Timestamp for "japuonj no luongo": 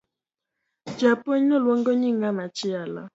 0.99-1.91